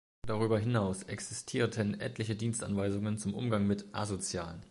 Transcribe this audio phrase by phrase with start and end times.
[0.25, 4.59] Darüber hinaus existierten etliche Dienstanweisungen zum Umgang mit „Asozialen“.